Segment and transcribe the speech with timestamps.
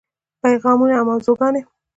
[0.41, 1.61] پیغامونه او موضوعګانې: